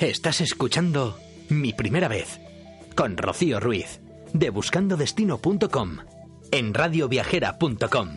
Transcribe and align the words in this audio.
Estás 0.00 0.40
escuchando 0.40 1.18
Mi 1.50 1.74
Primera 1.74 2.08
Vez 2.08 2.40
con 2.96 3.18
Rocío 3.18 3.60
Ruiz 3.60 4.00
de 4.32 4.48
buscandodestino.com 4.48 5.98
en 6.50 6.72
radioviajera.com. 6.72 8.16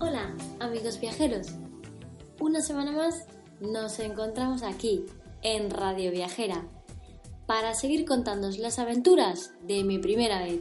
Hola, 0.00 0.34
amigos 0.58 0.98
viajeros. 0.98 1.46
Una 2.40 2.60
semana 2.60 2.90
más 2.90 3.24
nos 3.60 4.00
encontramos 4.00 4.64
aquí, 4.64 5.06
en 5.42 5.70
Radio 5.70 6.10
Viajera, 6.10 6.66
para 7.46 7.74
seguir 7.74 8.04
contándoos 8.04 8.58
las 8.58 8.80
aventuras 8.80 9.52
de 9.62 9.84
mi 9.84 10.00
primera 10.00 10.42
vez. 10.42 10.60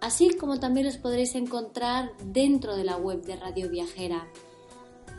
así 0.00 0.30
como 0.30 0.58
también 0.58 0.86
los 0.86 0.96
podréis 0.96 1.34
encontrar 1.34 2.12
dentro 2.24 2.74
de 2.74 2.84
la 2.84 2.96
web 2.96 3.20
de 3.20 3.36
Radio 3.36 3.68
Viajera, 3.68 4.26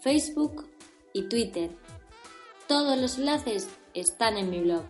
Facebook 0.00 0.66
y 1.12 1.28
Twitter. 1.28 1.76
Todos 2.66 2.98
los 2.98 3.18
enlaces 3.18 3.68
están 3.92 4.38
en 4.38 4.48
mi 4.48 4.60
blog. 4.60 4.86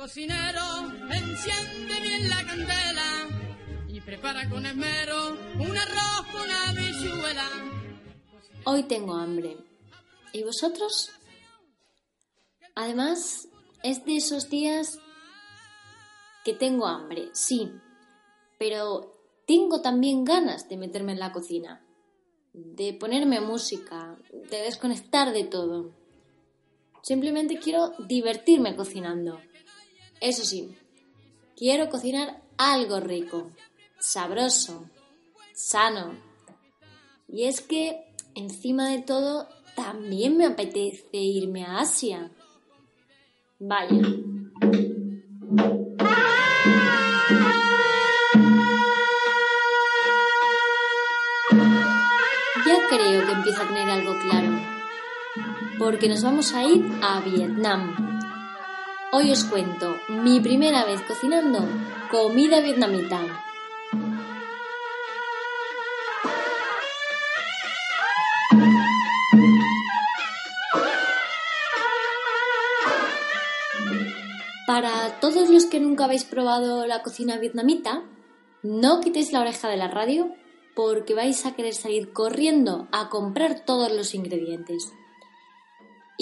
Cocinero, 0.00 0.90
enciende 1.10 2.00
bien 2.00 2.30
la 2.30 2.42
candela 2.46 3.28
y 3.86 4.00
prepara 4.00 4.48
con 4.48 4.64
esmero 4.64 5.36
un 5.56 5.76
arroz 5.76 6.26
con 6.32 6.50
habichuela. 6.50 7.46
Hoy 8.64 8.84
tengo 8.84 9.12
hambre. 9.14 9.58
¿Y 10.32 10.42
vosotros? 10.42 11.10
Además, 12.74 13.46
es 13.82 14.02
de 14.06 14.16
esos 14.16 14.48
días 14.48 14.98
que 16.46 16.54
tengo 16.54 16.86
hambre, 16.86 17.28
sí, 17.34 17.70
pero 18.58 19.12
tengo 19.46 19.82
también 19.82 20.24
ganas 20.24 20.66
de 20.66 20.78
meterme 20.78 21.12
en 21.12 21.18
la 21.18 21.30
cocina, 21.30 21.84
de 22.54 22.94
ponerme 22.94 23.42
música, 23.42 24.16
de 24.32 24.62
desconectar 24.62 25.34
de 25.34 25.44
todo. 25.44 25.90
Simplemente 27.02 27.58
quiero 27.58 27.92
divertirme 27.98 28.74
cocinando. 28.76 29.40
Eso 30.20 30.44
sí, 30.44 30.76
quiero 31.56 31.88
cocinar 31.88 32.42
algo 32.58 33.00
rico, 33.00 33.52
sabroso, 33.98 34.84
sano. 35.54 36.12
Y 37.26 37.44
es 37.44 37.62
que, 37.62 38.04
encima 38.34 38.90
de 38.90 39.00
todo, 39.00 39.48
también 39.74 40.36
me 40.36 40.44
apetece 40.44 41.16
irme 41.16 41.64
a 41.64 41.78
Asia. 41.78 42.30
Vaya. 43.58 43.96
Ya 52.66 52.88
creo 52.88 53.26
que 53.26 53.32
empiezo 53.32 53.62
a 53.62 53.68
tener 53.68 53.88
algo 53.88 54.18
claro. 54.20 54.60
Porque 55.78 56.10
nos 56.10 56.22
vamos 56.22 56.52
a 56.52 56.64
ir 56.64 56.84
a 57.00 57.20
Vietnam. 57.20 58.19
Hoy 59.12 59.32
os 59.32 59.42
cuento 59.42 59.96
mi 60.08 60.38
primera 60.38 60.84
vez 60.84 61.00
cocinando 61.02 61.58
comida 62.12 62.60
vietnamita. 62.60 63.20
Para 74.64 75.18
todos 75.20 75.50
los 75.50 75.66
que 75.66 75.80
nunca 75.80 76.04
habéis 76.04 76.22
probado 76.22 76.86
la 76.86 77.02
cocina 77.02 77.36
vietnamita, 77.36 78.04
no 78.62 79.00
quitéis 79.00 79.32
la 79.32 79.40
oreja 79.40 79.68
de 79.68 79.76
la 79.76 79.88
radio 79.88 80.32
porque 80.76 81.14
vais 81.14 81.44
a 81.46 81.56
querer 81.56 81.74
salir 81.74 82.12
corriendo 82.12 82.86
a 82.92 83.08
comprar 83.08 83.64
todos 83.64 83.90
los 83.90 84.14
ingredientes. 84.14 84.92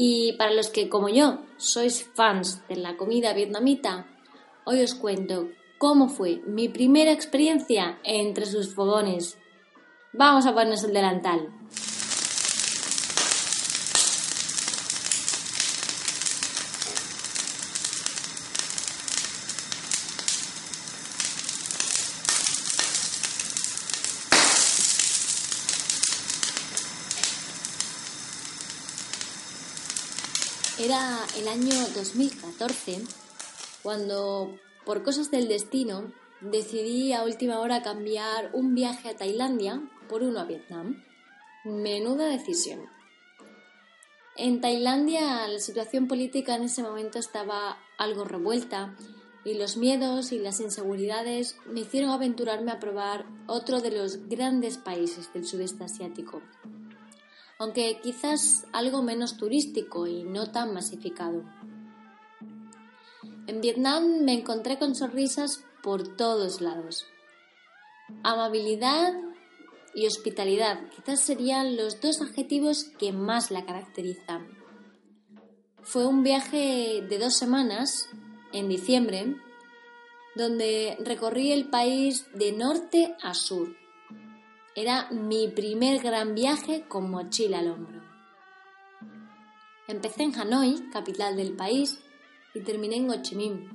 Y 0.00 0.34
para 0.34 0.52
los 0.52 0.68
que, 0.68 0.88
como 0.88 1.08
yo, 1.08 1.40
sois 1.56 2.08
fans 2.14 2.62
de 2.68 2.76
la 2.76 2.96
comida 2.96 3.32
vietnamita, 3.32 4.06
hoy 4.64 4.80
os 4.80 4.94
cuento 4.94 5.48
cómo 5.76 6.08
fue 6.08 6.40
mi 6.46 6.68
primera 6.68 7.10
experiencia 7.10 7.98
entre 8.04 8.46
sus 8.46 8.72
fogones. 8.76 9.38
Vamos 10.12 10.46
a 10.46 10.52
ponernos 10.52 10.84
el 10.84 10.94
delantal. 10.94 11.48
Era 30.88 31.18
el 31.36 31.48
año 31.48 31.74
2014 31.94 33.02
cuando, 33.82 34.58
por 34.86 35.02
cosas 35.02 35.30
del 35.30 35.46
destino, 35.46 36.10
decidí 36.40 37.12
a 37.12 37.24
última 37.24 37.60
hora 37.60 37.82
cambiar 37.82 38.48
un 38.54 38.74
viaje 38.74 39.10
a 39.10 39.14
Tailandia 39.14 39.82
por 40.08 40.22
uno 40.22 40.40
a 40.40 40.46
Vietnam. 40.46 41.04
Menuda 41.66 42.30
decisión. 42.30 42.80
En 44.34 44.62
Tailandia 44.62 45.46
la 45.48 45.58
situación 45.58 46.08
política 46.08 46.54
en 46.54 46.62
ese 46.62 46.82
momento 46.82 47.18
estaba 47.18 47.76
algo 47.98 48.24
revuelta 48.24 48.96
y 49.44 49.58
los 49.58 49.76
miedos 49.76 50.32
y 50.32 50.38
las 50.38 50.58
inseguridades 50.58 51.58
me 51.66 51.80
hicieron 51.80 52.12
aventurarme 52.12 52.72
a 52.72 52.80
probar 52.80 53.26
otro 53.46 53.82
de 53.82 53.90
los 53.90 54.26
grandes 54.30 54.78
países 54.78 55.30
del 55.34 55.44
sudeste 55.44 55.84
asiático, 55.84 56.40
aunque 57.58 58.00
quizás 58.02 58.66
algo 58.72 59.02
menos 59.02 59.36
turístico 59.36 60.06
y 60.06 60.22
no 60.22 60.50
tan 60.50 60.72
masificado. 60.72 61.42
En 63.46 63.60
Vietnam 63.60 64.24
me 64.24 64.34
encontré 64.34 64.78
con 64.78 64.94
sonrisas 64.94 65.64
por 65.82 66.16
todos 66.16 66.60
lados. 66.60 67.06
Amabilidad 68.22 69.14
y 69.94 70.06
hospitalidad 70.06 70.80
quizás 70.94 71.20
serían 71.20 71.76
los 71.76 72.00
dos 72.00 72.20
adjetivos 72.20 72.84
que 72.98 73.12
más 73.12 73.50
la 73.50 73.64
caracterizan. 73.64 74.46
Fue 75.82 76.06
un 76.06 76.22
viaje 76.22 77.02
de 77.08 77.18
dos 77.18 77.34
semanas, 77.34 78.08
en 78.52 78.68
diciembre, 78.68 79.36
donde 80.36 80.96
recorrí 81.00 81.52
el 81.52 81.68
país 81.68 82.26
de 82.34 82.52
norte 82.52 83.16
a 83.22 83.34
sur. 83.34 83.74
Era 84.80 85.08
mi 85.10 85.48
primer 85.48 86.00
gran 86.00 86.36
viaje 86.36 86.84
con 86.86 87.10
mochila 87.10 87.58
al 87.58 87.70
hombro. 87.72 88.00
Empecé 89.88 90.22
en 90.22 90.38
Hanoi, 90.38 90.88
capital 90.92 91.34
del 91.36 91.56
país, 91.56 91.98
y 92.54 92.60
terminé 92.60 92.94
en 92.94 93.10
Ho 93.10 93.20
Chi 93.20 93.34
Minh, 93.34 93.68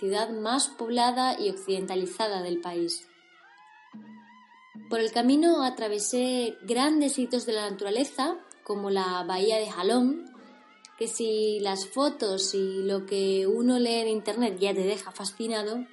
ciudad 0.00 0.30
más 0.30 0.66
poblada 0.66 1.40
y 1.40 1.48
occidentalizada 1.48 2.42
del 2.42 2.60
país. 2.60 3.08
Por 4.90 4.98
el 4.98 5.12
camino 5.12 5.62
atravesé 5.62 6.58
grandes 6.62 7.20
hitos 7.20 7.46
de 7.46 7.52
la 7.52 7.70
naturaleza, 7.70 8.36
como 8.64 8.90
la 8.90 9.22
bahía 9.22 9.58
de 9.58 9.70
Jalón, 9.70 10.24
que 10.98 11.06
si 11.06 11.60
las 11.60 11.86
fotos 11.86 12.52
y 12.56 12.82
lo 12.82 13.06
que 13.06 13.46
uno 13.46 13.78
lee 13.78 14.00
en 14.00 14.08
internet 14.08 14.58
ya 14.58 14.74
te 14.74 14.82
deja 14.82 15.12
fascinado, 15.12 15.86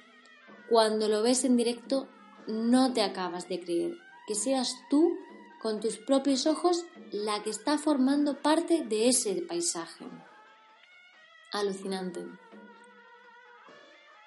cuando 0.68 1.06
lo 1.06 1.22
ves 1.22 1.44
en 1.44 1.56
directo 1.56 2.08
no 2.48 2.92
te 2.92 3.02
acabas 3.02 3.48
de 3.48 3.60
creer 3.60 4.09
que 4.30 4.36
seas 4.36 4.76
tú 4.88 5.18
con 5.60 5.80
tus 5.80 5.98
propios 5.98 6.46
ojos 6.46 6.84
la 7.10 7.42
que 7.42 7.50
está 7.50 7.78
formando 7.78 8.40
parte 8.40 8.84
de 8.84 9.08
ese 9.08 9.42
paisaje. 9.42 10.04
Alucinante. 11.50 12.24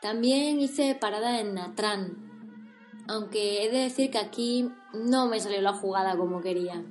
También 0.02 0.60
hice 0.60 0.94
parada 0.96 1.40
en 1.40 1.54
Natrán, 1.54 3.06
aunque 3.08 3.64
he 3.64 3.72
de 3.72 3.78
decir 3.78 4.12
que 4.12 4.18
aquí 4.18 4.70
no 4.92 5.28
me 5.28 5.40
salió 5.40 5.62
la 5.62 5.72
jugada 5.72 6.18
como 6.18 6.42
quería. 6.42 6.84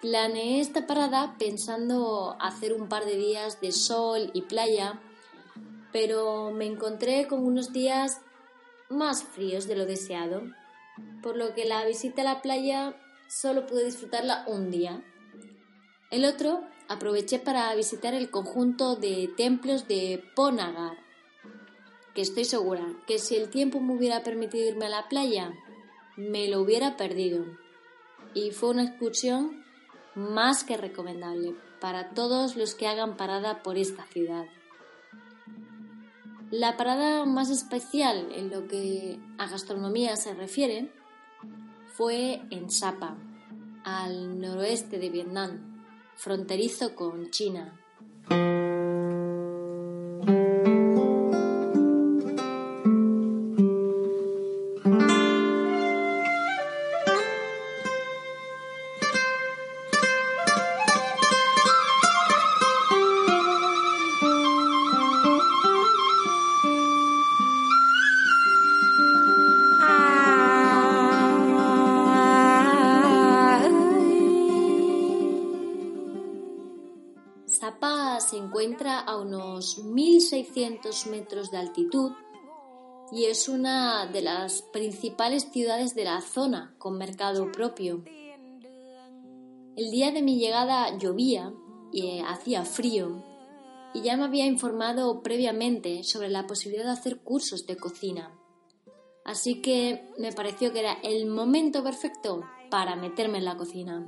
Planeé 0.00 0.60
esta 0.60 0.88
parada 0.88 1.36
pensando 1.38 2.36
hacer 2.40 2.72
un 2.72 2.88
par 2.88 3.04
de 3.04 3.14
días 3.14 3.60
de 3.60 3.70
sol 3.70 4.32
y 4.34 4.42
playa, 4.42 5.00
pero 5.92 6.50
me 6.50 6.66
encontré 6.66 7.28
con 7.28 7.46
unos 7.46 7.72
días 7.72 8.22
más 8.88 9.22
fríos 9.22 9.68
de 9.68 9.76
lo 9.76 9.86
deseado, 9.86 10.42
por 11.22 11.36
lo 11.36 11.54
que 11.54 11.64
la 11.64 11.84
visita 11.84 12.22
a 12.22 12.24
la 12.24 12.42
playa 12.42 12.96
solo 13.28 13.66
pude 13.66 13.84
disfrutarla 13.84 14.44
un 14.46 14.70
día. 14.70 15.04
El 16.10 16.24
otro 16.24 16.62
aproveché 16.88 17.38
para 17.38 17.74
visitar 17.74 18.14
el 18.14 18.30
conjunto 18.30 18.96
de 18.96 19.30
templos 19.36 19.86
de 19.86 20.22
Ponagar, 20.34 20.98
que 22.14 22.22
estoy 22.22 22.44
segura 22.44 22.84
que 23.06 23.18
si 23.18 23.36
el 23.36 23.50
tiempo 23.50 23.80
me 23.80 23.94
hubiera 23.94 24.22
permitido 24.22 24.68
irme 24.68 24.86
a 24.86 24.90
la 24.90 25.08
playa, 25.08 25.52
me 26.16 26.48
lo 26.48 26.60
hubiera 26.60 26.96
perdido. 26.96 27.44
Y 28.34 28.50
fue 28.50 28.70
una 28.70 28.84
excursión 28.84 29.64
más 30.14 30.64
que 30.64 30.76
recomendable 30.76 31.54
para 31.80 32.10
todos 32.10 32.56
los 32.56 32.74
que 32.74 32.88
hagan 32.88 33.16
parada 33.16 33.62
por 33.62 33.78
esta 33.78 34.04
ciudad. 34.06 34.46
La 36.50 36.76
parada 36.76 37.26
más 37.26 37.48
especial 37.48 38.28
en 38.32 38.50
lo 38.50 38.66
que 38.66 39.20
a 39.38 39.46
gastronomía 39.48 40.16
se 40.16 40.34
refiere 40.34 40.90
fue 41.86 42.42
en 42.50 42.70
Sapa, 42.70 43.16
al 43.84 44.40
noroeste 44.40 44.98
de 44.98 45.10
Vietnam, 45.10 45.84
fronterizo 46.16 46.96
con 46.96 47.30
China. 47.30 47.78
Encuentra 78.60 79.00
a 79.00 79.16
unos 79.16 79.82
1.600 79.82 81.08
metros 81.08 81.50
de 81.50 81.56
altitud 81.56 82.12
y 83.10 83.24
es 83.24 83.48
una 83.48 84.04
de 84.04 84.20
las 84.20 84.60
principales 84.60 85.50
ciudades 85.50 85.94
de 85.94 86.04
la 86.04 86.20
zona 86.20 86.74
con 86.76 86.98
mercado 86.98 87.50
propio. 87.52 88.04
El 89.76 89.90
día 89.90 90.12
de 90.12 90.20
mi 90.20 90.38
llegada 90.38 90.98
llovía 90.98 91.54
y 91.90 92.20
hacía 92.20 92.66
frío 92.66 93.24
y 93.94 94.02
ya 94.02 94.18
me 94.18 94.24
había 94.24 94.44
informado 94.44 95.22
previamente 95.22 96.04
sobre 96.04 96.28
la 96.28 96.46
posibilidad 96.46 96.84
de 96.84 96.92
hacer 96.92 97.20
cursos 97.20 97.66
de 97.66 97.78
cocina. 97.78 98.38
Así 99.24 99.62
que 99.62 100.06
me 100.18 100.32
pareció 100.32 100.70
que 100.74 100.80
era 100.80 100.98
el 101.02 101.24
momento 101.24 101.82
perfecto 101.82 102.44
para 102.70 102.94
meterme 102.94 103.38
en 103.38 103.46
la 103.46 103.56
cocina. 103.56 104.06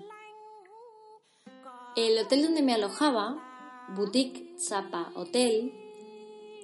El 1.97 2.19
hotel 2.19 2.43
donde 2.43 2.61
me 2.61 2.75
alojaba 2.75 3.49
Boutique 3.95 4.55
Zapa 4.59 5.13
Hotel, 5.15 5.73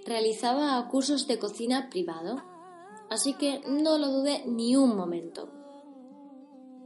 realizaba 0.07 0.89
cursos 0.89 1.27
de 1.27 1.39
cocina 1.39 1.91
privado, 1.91 2.43
así 3.11 3.35
que 3.35 3.61
no 3.67 3.99
lo 3.99 4.09
dudé 4.09 4.45
ni 4.47 4.77
un 4.77 4.97
momento. 4.97 5.51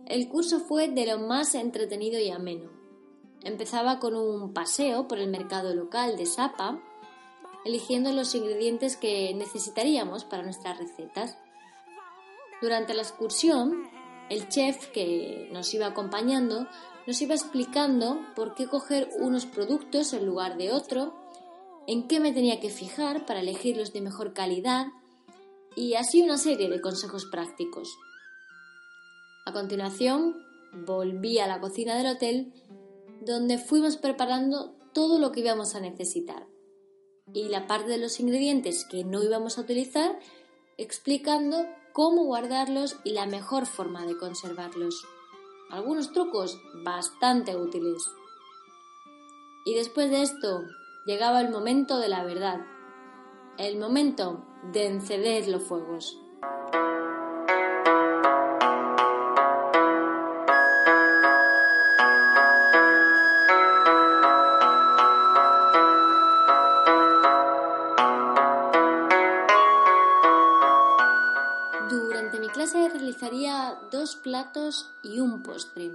El 0.07 0.29
curso 0.29 0.59
fue 0.59 0.89
de 0.89 1.07
lo 1.07 1.19
más 1.19 1.55
entretenido 1.55 2.19
y 2.19 2.31
ameno. 2.31 2.71
Empezaba 3.45 4.01
con 4.01 4.17
un 4.17 4.53
paseo 4.53 5.07
por 5.07 5.19
el 5.19 5.31
mercado 5.31 5.75
local 5.75 6.17
de 6.17 6.27
Sapa, 6.27 6.83
eligiendo 7.65 8.11
los 8.13 8.35
ingredientes 8.35 8.97
que 8.97 9.33
necesitaríamos 9.35 10.25
para 10.25 10.43
nuestras 10.43 10.79
recetas. 10.79 11.39
Durante 12.61 12.95
la 12.95 13.03
excursión, 13.03 13.89
el 14.29 14.49
chef 14.49 14.89
que 14.89 15.49
nos 15.53 15.73
iba 15.73 15.87
acompañando 15.87 16.67
nos 17.07 17.21
iba 17.21 17.35
explicando 17.35 18.21
por 18.35 18.55
qué 18.55 18.67
coger 18.67 19.09
unos 19.19 19.47
productos 19.47 20.13
en 20.13 20.27
lugar 20.27 20.57
de 20.57 20.73
otro, 20.73 21.15
en 21.87 22.07
qué 22.07 22.21
me 22.21 22.33
tenía 22.33 22.61
que 22.61 22.71
fijar 22.71 23.27
para 23.27 23.41
elegirlos 23.41 23.93
de 23.93 24.01
mejor 24.01 24.33
calidad 24.33 24.87
y 25.75 25.95
así 25.95 26.23
una 26.23 26.39
serie 26.39 26.69
de 26.69 26.81
consejos 26.81 27.27
prácticos. 27.27 27.97
A 29.45 29.53
continuación, 29.53 30.37
volví 30.73 31.39
a 31.39 31.47
la 31.47 31.61
cocina 31.61 31.97
del 31.97 32.07
hotel 32.07 32.53
donde 33.21 33.59
fuimos 33.59 33.97
preparando 33.97 34.75
todo 34.93 35.19
lo 35.19 35.33
que 35.33 35.41
íbamos 35.41 35.75
a 35.75 35.81
necesitar 35.81 36.47
y 37.33 37.49
la 37.49 37.67
parte 37.67 37.91
de 37.91 37.99
los 37.99 38.21
ingredientes 38.21 38.85
que 38.85 39.05
no 39.05 39.23
íbamos 39.23 39.59
a 39.59 39.63
utilizar 39.63 40.19
explicando 40.77 41.67
cómo 41.93 42.25
guardarlos 42.25 42.97
y 43.05 43.13
la 43.13 43.27
mejor 43.27 43.67
forma 43.67 44.07
de 44.07 44.17
conservarlos 44.17 45.05
algunos 45.73 46.13
trucos 46.13 46.61
bastante 46.85 47.57
útiles. 47.57 48.15
Y 49.65 49.75
después 49.75 50.11
de 50.11 50.21
esto 50.21 50.61
llegaba 51.07 51.41
el 51.41 51.51
momento 51.51 51.99
de 51.99 52.09
la 52.09 52.25
verdad, 52.25 52.61
el 53.57 53.79
momento 53.79 54.45
de 54.73 54.87
encender 54.87 55.49
los 55.49 55.65
fuegos. 55.65 56.22
Dos 74.03 74.17
platos 74.17 74.91
y 75.05 75.21
un 75.21 75.45
postre. 75.45 75.93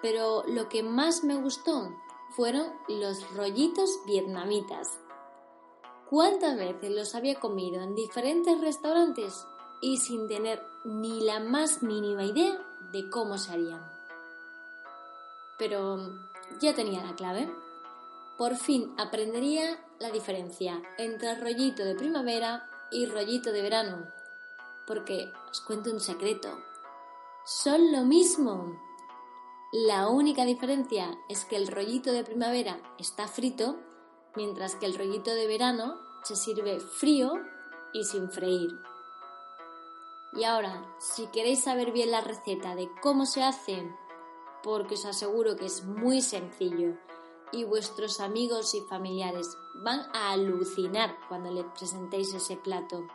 Pero 0.00 0.42
lo 0.46 0.70
que 0.70 0.82
más 0.82 1.22
me 1.22 1.36
gustó 1.36 1.90
fueron 2.34 2.72
los 2.88 3.30
rollitos 3.34 3.90
vietnamitas. 4.06 4.98
¿Cuántas 6.08 6.56
veces 6.56 6.90
los 6.90 7.14
había 7.14 7.38
comido 7.38 7.82
en 7.82 7.94
diferentes 7.94 8.58
restaurantes 8.62 9.34
y 9.82 9.98
sin 9.98 10.28
tener 10.28 10.62
ni 10.86 11.20
la 11.20 11.40
más 11.40 11.82
mínima 11.82 12.24
idea 12.24 12.58
de 12.90 13.10
cómo 13.10 13.36
se 13.36 13.52
harían? 13.52 13.86
Pero 15.58 15.98
ya 16.58 16.74
tenía 16.74 17.04
la 17.04 17.16
clave. 17.16 17.52
Por 18.38 18.56
fin 18.56 18.94
aprendería 18.96 19.78
la 19.98 20.10
diferencia 20.10 20.80
entre 20.96 21.34
rollito 21.34 21.84
de 21.84 21.96
primavera 21.96 22.66
y 22.90 23.04
rollito 23.04 23.52
de 23.52 23.60
verano 23.60 24.18
porque 24.88 25.30
os 25.50 25.60
cuento 25.60 25.92
un 25.92 26.00
secreto. 26.00 26.48
Son 27.50 27.92
lo 27.92 28.04
mismo. 28.04 28.78
La 29.72 30.08
única 30.08 30.44
diferencia 30.44 31.18
es 31.30 31.46
que 31.46 31.56
el 31.56 31.68
rollito 31.68 32.12
de 32.12 32.22
primavera 32.22 32.78
está 32.98 33.26
frito, 33.26 33.78
mientras 34.36 34.76
que 34.76 34.84
el 34.84 34.94
rollito 34.94 35.34
de 35.34 35.46
verano 35.46 35.94
se 36.24 36.36
sirve 36.36 36.78
frío 36.78 37.32
y 37.94 38.04
sin 38.04 38.30
freír. 38.30 38.68
Y 40.34 40.44
ahora, 40.44 40.94
si 40.98 41.26
queréis 41.28 41.64
saber 41.64 41.90
bien 41.90 42.10
la 42.10 42.20
receta 42.20 42.74
de 42.74 42.90
cómo 43.00 43.24
se 43.24 43.42
hace, 43.42 43.82
porque 44.62 44.96
os 44.96 45.06
aseguro 45.06 45.56
que 45.56 45.64
es 45.64 45.86
muy 45.86 46.20
sencillo 46.20 46.98
y 47.50 47.64
vuestros 47.64 48.20
amigos 48.20 48.74
y 48.74 48.82
familiares 48.90 49.56
van 49.76 50.00
a 50.12 50.32
alucinar 50.32 51.16
cuando 51.30 51.50
les 51.50 51.64
presentéis 51.64 52.34
ese 52.34 52.58
plato. 52.58 53.06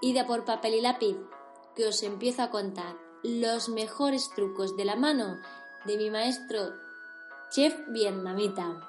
Ida 0.00 0.24
por 0.24 0.44
papel 0.44 0.74
y 0.74 0.80
lápiz, 0.82 1.16
que 1.74 1.86
os 1.86 2.02
empiezo 2.02 2.42
a 2.42 2.50
contar 2.50 2.96
los 3.22 3.68
mejores 3.68 4.30
trucos 4.34 4.76
de 4.76 4.84
la 4.84 4.96
mano 4.96 5.38
de 5.84 5.96
mi 5.96 6.10
maestro 6.10 6.72
chef 7.50 7.74
vietnamita. 7.88 8.80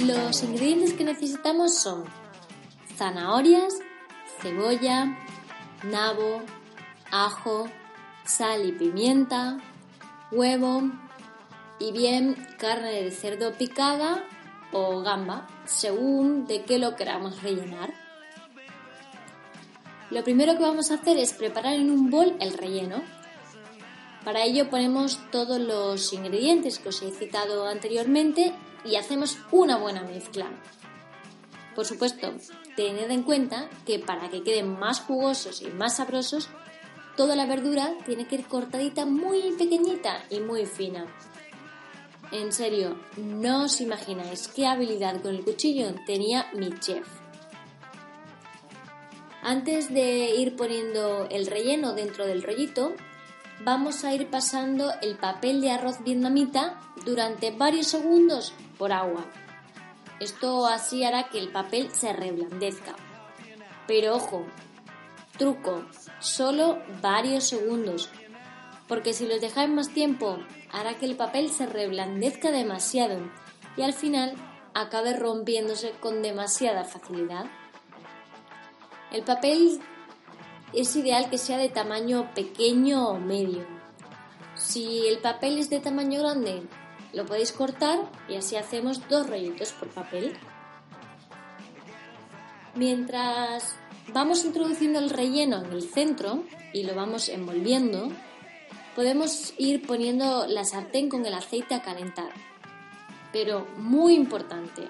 Los 0.00 0.42
ingredientes 0.42 0.94
que 0.94 1.04
necesitamos 1.04 1.78
son 1.78 2.04
zanahorias, 2.96 3.74
cebolla, 4.40 5.16
nabo, 5.82 6.42
ajo, 7.14 7.68
sal 8.24 8.66
y 8.66 8.72
pimienta, 8.72 9.58
huevo 10.32 10.82
y 11.78 11.92
bien 11.92 12.34
carne 12.58 13.02
de 13.02 13.10
cerdo 13.12 13.52
picada 13.52 14.24
o 14.72 15.00
gamba, 15.00 15.46
según 15.64 16.46
de 16.48 16.64
qué 16.64 16.78
lo 16.78 16.96
queramos 16.96 17.40
rellenar. 17.40 17.94
Lo 20.10 20.24
primero 20.24 20.54
que 20.54 20.64
vamos 20.64 20.90
a 20.90 20.94
hacer 20.94 21.16
es 21.16 21.32
preparar 21.32 21.74
en 21.74 21.90
un 21.90 22.10
bol 22.10 22.36
el 22.40 22.52
relleno. 22.52 23.02
Para 24.24 24.42
ello 24.42 24.68
ponemos 24.68 25.20
todos 25.30 25.60
los 25.60 26.12
ingredientes 26.12 26.80
que 26.80 26.88
os 26.88 27.00
he 27.02 27.12
citado 27.12 27.68
anteriormente 27.68 28.52
y 28.84 28.96
hacemos 28.96 29.38
una 29.52 29.76
buena 29.76 30.02
mezcla. 30.02 30.46
Por 31.76 31.84
supuesto, 31.84 32.34
tened 32.76 33.10
en 33.10 33.22
cuenta 33.22 33.68
que 33.86 34.00
para 34.00 34.30
que 34.30 34.42
queden 34.42 34.78
más 34.78 35.00
jugosos 35.00 35.62
y 35.62 35.66
más 35.66 35.96
sabrosos, 35.96 36.48
toda 37.16 37.36
la 37.36 37.46
verdura 37.46 37.94
tiene 38.04 38.26
que 38.26 38.36
ir 38.36 38.46
cortadita 38.46 39.06
muy 39.06 39.52
pequeñita 39.58 40.24
y 40.30 40.40
muy 40.40 40.66
fina. 40.66 41.06
En 42.32 42.52
serio, 42.52 42.98
no 43.16 43.64
os 43.64 43.80
imagináis 43.80 44.48
qué 44.48 44.66
habilidad 44.66 45.20
con 45.22 45.34
el 45.34 45.44
cuchillo 45.44 45.94
tenía 46.06 46.50
mi 46.54 46.70
chef. 46.80 47.06
Antes 49.42 49.92
de 49.92 50.34
ir 50.34 50.56
poniendo 50.56 51.28
el 51.30 51.46
relleno 51.46 51.92
dentro 51.92 52.26
del 52.26 52.42
rollito, 52.42 52.94
vamos 53.62 54.02
a 54.02 54.14
ir 54.14 54.28
pasando 54.30 54.90
el 55.02 55.16
papel 55.16 55.60
de 55.60 55.70
arroz 55.70 56.02
vietnamita 56.02 56.80
durante 57.04 57.50
varios 57.50 57.88
segundos 57.88 58.54
por 58.78 58.92
agua. 58.92 59.26
Esto 60.18 60.66
así 60.66 61.04
hará 61.04 61.28
que 61.28 61.38
el 61.38 61.50
papel 61.50 61.90
se 61.92 62.12
reblandezca. 62.12 62.94
Pero 63.86 64.16
ojo, 64.16 64.46
truco, 65.36 65.84
solo 66.20 66.78
varios 67.00 67.44
segundos, 67.44 68.10
porque 68.88 69.12
si 69.12 69.26
los 69.26 69.40
dejáis 69.40 69.70
más 69.70 69.90
tiempo 69.90 70.38
hará 70.70 70.94
que 70.94 71.06
el 71.06 71.16
papel 71.16 71.50
se 71.50 71.66
reblandezca 71.66 72.50
demasiado 72.50 73.30
y 73.76 73.82
al 73.82 73.92
final 73.92 74.34
acabe 74.74 75.14
rompiéndose 75.14 75.92
con 76.00 76.22
demasiada 76.22 76.84
facilidad. 76.84 77.46
El 79.12 79.22
papel 79.22 79.80
es 80.72 80.96
ideal 80.96 81.30
que 81.30 81.38
sea 81.38 81.56
de 81.56 81.68
tamaño 81.68 82.34
pequeño 82.34 83.08
o 83.08 83.18
medio. 83.18 83.64
Si 84.54 85.06
el 85.06 85.18
papel 85.18 85.58
es 85.58 85.70
de 85.70 85.80
tamaño 85.80 86.20
grande, 86.20 86.62
lo 87.12 87.24
podéis 87.24 87.52
cortar 87.52 88.00
y 88.28 88.36
así 88.36 88.56
hacemos 88.56 89.08
dos 89.08 89.28
rollitos 89.28 89.72
por 89.72 89.88
papel. 89.88 90.36
Mientras 92.74 93.76
vamos 94.12 94.44
introduciendo 94.44 94.98
el 94.98 95.10
relleno 95.10 95.64
en 95.64 95.72
el 95.72 95.82
centro 95.82 96.44
y 96.72 96.84
lo 96.84 96.94
vamos 96.94 97.28
envolviendo, 97.28 98.10
podemos 98.94 99.54
ir 99.58 99.86
poniendo 99.86 100.46
la 100.46 100.64
sartén 100.64 101.08
con 101.08 101.24
el 101.26 101.34
aceite 101.34 101.74
a 101.74 101.82
calentar. 101.82 102.30
Pero 103.32 103.66
muy 103.76 104.14
importante, 104.14 104.88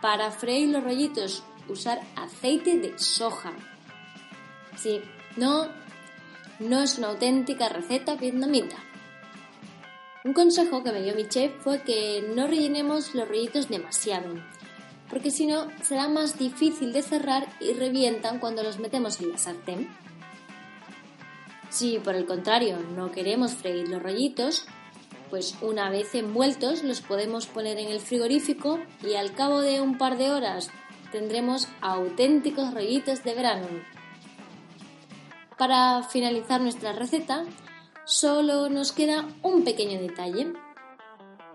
para 0.00 0.30
freír 0.30 0.68
los 0.68 0.84
rollitos 0.84 1.42
usar 1.68 2.00
aceite 2.16 2.78
de 2.78 2.98
soja. 2.98 3.52
Sí, 4.76 5.00
no, 5.36 5.68
no 6.60 6.82
es 6.82 6.98
una 6.98 7.08
auténtica 7.08 7.68
receta 7.68 8.16
vietnamita. 8.16 8.76
Un 10.24 10.32
consejo 10.32 10.82
que 10.82 10.92
me 10.92 11.02
dio 11.02 11.14
mi 11.14 11.28
chef 11.28 11.52
fue 11.62 11.82
que 11.82 12.32
no 12.34 12.46
rellenemos 12.46 13.14
los 13.14 13.28
rollitos 13.28 13.68
demasiado, 13.68 14.34
porque 15.10 15.30
si 15.30 15.46
no 15.46 15.68
será 15.82 16.08
más 16.08 16.38
difícil 16.38 16.92
de 16.92 17.02
cerrar 17.02 17.46
y 17.60 17.72
revientan 17.72 18.38
cuando 18.38 18.62
los 18.62 18.78
metemos 18.78 19.20
en 19.20 19.32
la 19.32 19.38
sartén. 19.38 19.88
Si 21.70 21.98
por 21.98 22.14
el 22.14 22.26
contrario 22.26 22.78
no 22.96 23.10
queremos 23.10 23.54
freír 23.54 23.88
los 23.88 24.02
rollitos, 24.02 24.66
pues 25.30 25.56
una 25.60 25.90
vez 25.90 26.14
envueltos 26.14 26.82
los 26.82 27.00
podemos 27.00 27.46
poner 27.46 27.78
en 27.78 27.88
el 27.88 28.00
frigorífico 28.00 28.78
y 29.02 29.14
al 29.14 29.32
cabo 29.32 29.60
de 29.60 29.80
un 29.80 29.98
par 29.98 30.16
de 30.16 30.30
horas 30.30 30.70
tendremos 31.12 31.68
auténticos 31.80 32.72
rollitos 32.72 33.24
de 33.24 33.34
verano. 33.34 33.66
Para 35.58 36.02
finalizar 36.04 36.60
nuestra 36.60 36.92
receta, 36.92 37.44
solo 38.04 38.68
nos 38.68 38.92
queda 38.92 39.28
un 39.42 39.64
pequeño 39.64 40.00
detalle 40.00 40.52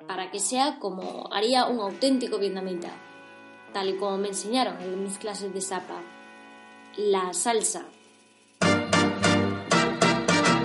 para 0.07 0.29
que 0.29 0.39
sea 0.39 0.77
como 0.79 1.33
haría 1.33 1.65
un 1.65 1.79
auténtico 1.79 2.37
vietnamita, 2.37 2.91
tal 3.73 3.89
y 3.89 3.97
como 3.97 4.17
me 4.17 4.29
enseñaron 4.29 4.79
en 4.81 5.03
mis 5.03 5.17
clases 5.17 5.53
de 5.53 5.61
sapa. 5.61 6.01
La 6.97 7.33
salsa. 7.33 7.83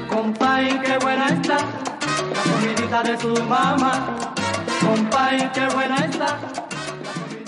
Compay, 0.09 0.81
qué 0.81 0.99
buena 0.99 1.27
está, 1.29 1.57
la 1.57 2.43
comidita 2.43 3.03
de 3.03 3.19
su 3.19 3.43
mamá. 3.45 4.35
Compay, 4.81 5.53
qué 5.53 5.67
buena 5.75 5.97
está. 6.05 6.39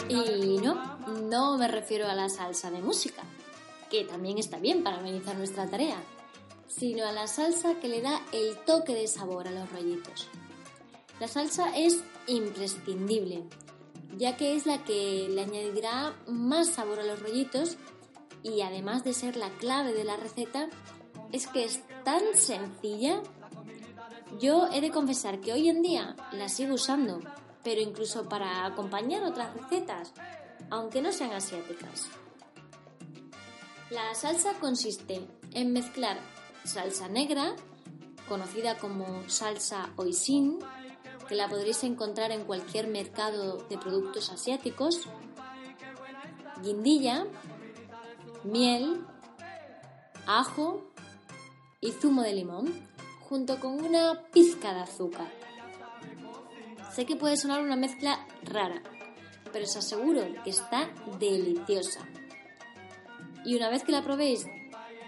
Y 0.08 0.58
no, 0.58 0.98
no 1.28 1.56
me 1.56 1.68
refiero 1.68 2.08
a 2.08 2.14
la 2.14 2.28
salsa 2.28 2.70
de 2.70 2.80
música, 2.80 3.22
que 3.90 4.04
también 4.04 4.38
está 4.38 4.58
bien 4.58 4.82
para 4.82 4.98
amenizar 4.98 5.36
nuestra 5.36 5.66
tarea 5.68 5.96
sino 6.70 7.04
a 7.04 7.12
la 7.12 7.26
salsa 7.26 7.74
que 7.80 7.88
le 7.88 8.00
da 8.00 8.22
el 8.32 8.56
toque 8.64 8.94
de 8.94 9.08
sabor 9.08 9.48
a 9.48 9.50
los 9.50 9.70
rollitos. 9.72 10.28
La 11.18 11.28
salsa 11.28 11.76
es 11.76 12.02
imprescindible, 12.26 13.42
ya 14.16 14.36
que 14.36 14.56
es 14.56 14.66
la 14.66 14.84
que 14.84 15.28
le 15.28 15.42
añadirá 15.42 16.14
más 16.26 16.68
sabor 16.68 17.00
a 17.00 17.04
los 17.04 17.20
rollitos 17.20 17.76
y 18.42 18.62
además 18.62 19.04
de 19.04 19.12
ser 19.12 19.36
la 19.36 19.50
clave 19.50 19.92
de 19.92 20.04
la 20.04 20.16
receta, 20.16 20.68
es 21.32 21.46
que 21.46 21.64
es 21.64 21.80
tan 22.04 22.22
sencilla. 22.34 23.22
Yo 24.40 24.68
he 24.72 24.80
de 24.80 24.90
confesar 24.90 25.40
que 25.40 25.52
hoy 25.52 25.68
en 25.68 25.82
día 25.82 26.16
la 26.32 26.48
sigo 26.48 26.74
usando, 26.74 27.20
pero 27.62 27.80
incluso 27.80 28.28
para 28.28 28.64
acompañar 28.64 29.22
otras 29.22 29.54
recetas, 29.54 30.12
aunque 30.70 31.02
no 31.02 31.12
sean 31.12 31.32
asiáticas. 31.32 32.08
La 33.90 34.14
salsa 34.14 34.54
consiste 34.60 35.26
en 35.52 35.72
mezclar 35.72 36.18
salsa 36.64 37.08
negra, 37.08 37.56
conocida 38.28 38.78
como 38.78 39.28
salsa 39.28 39.92
hoisin, 39.96 40.60
que 41.30 41.36
la 41.36 41.48
podréis 41.48 41.84
encontrar 41.84 42.32
en 42.32 42.42
cualquier 42.44 42.88
mercado 42.88 43.58
de 43.68 43.78
productos 43.78 44.30
asiáticos, 44.30 45.06
guindilla, 46.60 47.24
miel, 48.42 49.06
ajo 50.26 50.90
y 51.80 51.92
zumo 51.92 52.22
de 52.22 52.34
limón, 52.34 52.84
junto 53.20 53.60
con 53.60 53.80
una 53.80 54.24
pizca 54.32 54.74
de 54.74 54.80
azúcar. 54.80 55.30
Sé 56.92 57.06
que 57.06 57.14
puede 57.14 57.36
sonar 57.36 57.60
una 57.60 57.76
mezcla 57.76 58.26
rara, 58.42 58.82
pero 59.52 59.66
os 59.66 59.76
aseguro 59.76 60.22
que 60.42 60.50
está 60.50 60.90
deliciosa. 61.20 62.00
Y 63.44 63.54
una 63.54 63.70
vez 63.70 63.84
que 63.84 63.92
la 63.92 64.02
probéis 64.02 64.46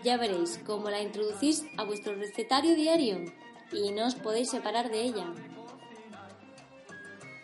ya 0.04 0.16
veréis 0.18 0.60
cómo 0.64 0.88
la 0.88 1.02
introducís 1.02 1.64
a 1.76 1.82
vuestro 1.82 2.14
recetario 2.14 2.76
diario 2.76 3.24
y 3.72 3.90
no 3.90 4.06
os 4.06 4.14
podéis 4.14 4.50
separar 4.50 4.88
de 4.88 5.02
ella. 5.02 5.34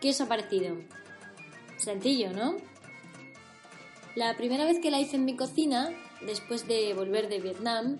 ¿Qué 0.00 0.10
os 0.10 0.20
ha 0.20 0.26
parecido? 0.26 0.76
Sencillo, 1.76 2.32
¿no? 2.32 2.56
La 4.14 4.36
primera 4.36 4.64
vez 4.64 4.78
que 4.80 4.90
la 4.90 5.00
hice 5.00 5.16
en 5.16 5.24
mi 5.24 5.36
cocina, 5.36 5.90
después 6.20 6.66
de 6.66 6.94
volver 6.94 7.28
de 7.28 7.40
Vietnam, 7.40 7.98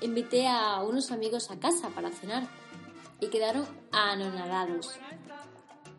invité 0.00 0.46
a 0.46 0.82
unos 0.82 1.10
amigos 1.10 1.50
a 1.50 1.58
casa 1.58 1.90
para 1.90 2.10
cenar 2.10 2.48
y 3.20 3.28
quedaron 3.28 3.66
anonadados. 3.92 4.98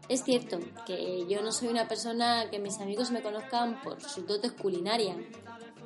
Es 0.10 0.24
cierto 0.24 0.60
que 0.86 1.26
yo 1.28 1.42
no 1.42 1.52
soy 1.52 1.68
una 1.68 1.88
persona 1.88 2.50
que 2.50 2.60
mis 2.60 2.80
amigos 2.80 3.12
me 3.12 3.22
conozcan 3.22 3.82
por 3.82 4.02
sus 4.02 4.26
dotes 4.26 4.54
culinarias, 4.54 5.18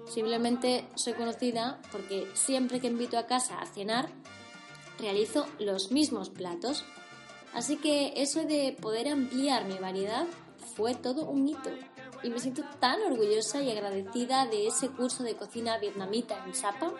Simplemente 0.08 0.88
soy 0.96 1.14
conocida 1.14 1.80
porque 1.92 2.28
siempre 2.34 2.80
que 2.80 2.88
invito 2.88 3.18
a 3.18 3.28
casa 3.28 3.60
a 3.60 3.66
cenar, 3.66 4.10
realizo 5.00 5.46
los 5.58 5.92
mismos 5.92 6.30
platos. 6.30 6.84
Así 7.54 7.78
que 7.78 8.14
eso 8.16 8.44
de 8.46 8.78
poder 8.80 9.10
ampliar 9.10 9.66
mi 9.66 9.78
variedad 9.78 10.26
fue 10.76 10.96
todo 10.96 11.30
un 11.30 11.48
hito. 11.48 11.70
Y 12.24 12.30
me 12.30 12.40
siento 12.40 12.64
tan 12.80 13.02
orgullosa 13.02 13.62
y 13.62 13.72
agradecida 13.72 14.46
de 14.46 14.68
ese 14.68 14.90
curso 14.90 15.24
de 15.24 15.36
cocina 15.36 15.78
vietnamita 15.80 16.44
en 16.46 16.54
Sapa. 16.54 16.94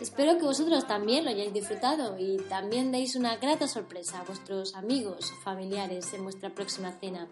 Espero 0.00 0.36
que 0.36 0.44
vosotros 0.44 0.86
también 0.86 1.24
lo 1.24 1.30
hayáis 1.30 1.52
disfrutado 1.52 2.18
y 2.18 2.38
también 2.48 2.90
deis 2.90 3.14
una 3.14 3.36
grata 3.36 3.68
sorpresa 3.68 4.20
a 4.20 4.24
vuestros 4.24 4.74
amigos 4.74 5.32
familiares 5.44 6.12
en 6.12 6.24
vuestra 6.24 6.50
próxima 6.50 6.90
cena. 6.92 7.28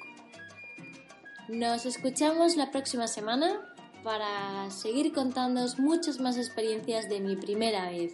Nos 1.49 1.87
escuchamos 1.87 2.57
la 2.57 2.71
próxima 2.71 3.07
semana 3.07 3.74
para 4.05 4.71
seguir 4.71 5.13
contándoos 5.13 5.79
muchas 5.79 6.19
más 6.21 6.37
experiencias 6.37 7.09
de 7.09 7.21
mi 7.21 7.37
primera 7.37 7.89
vez. 7.91 8.13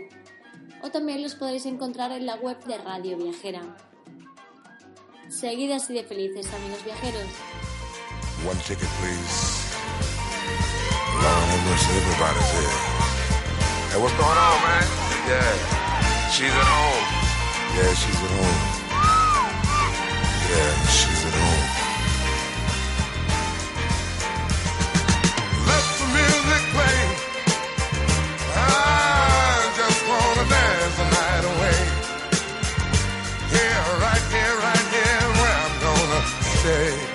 o 0.83 0.91
también 0.91 1.23
los 1.23 1.35
podréis 1.35 1.67
encontrar 1.67 2.13
en 2.13 2.25
la 2.27 2.37
web 2.37 2.65
de 2.65 2.79
Radio 2.79 3.19
Viajera. 3.19 3.77
Seguid 5.29 5.73
así 5.73 5.93
de 5.95 6.05
felices, 6.05 6.47
amigos 6.55 6.85
viajeros. 6.85 7.27
One 8.47 8.61
ticket, 8.67 8.89
please. 9.01 9.65
Lord 11.21 11.45
everybody's 11.97 12.51
here. 12.53 12.77
Hey, 13.91 13.99
what's 14.01 14.15
going 14.15 14.39
on, 14.39 14.63
man? 14.63 15.04
Yeah, 15.27 16.31
she's 16.31 16.53
at 16.53 16.69
home. 16.69 17.05
Yeah, 17.77 17.95
she's 17.95 18.21
at 18.27 18.31
home. 18.37 18.61
Yeah, 20.51 20.73
she's 20.97 21.25
at 21.25 21.35
home. 21.41 21.65
Let 25.69 25.85
the 25.99 26.07
music 26.19 26.63
play. 26.75 27.01
I 28.53 29.73
just 29.81 30.01
wanna 30.11 30.45
dance 30.53 30.97
the 31.01 31.07
night 31.17 31.45
away. 31.53 31.81
Here, 33.49 33.85
right 34.05 34.25
here, 34.35 34.57
right 34.69 34.87
here, 34.93 35.27
where 35.41 35.57
I'm 35.65 35.75
gonna 35.81 36.21
stay. 36.61 37.14